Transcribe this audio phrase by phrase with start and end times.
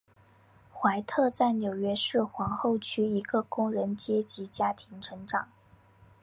[0.73, 5.49] 怀特在纽约市皇后区一个工人阶级家庭成长。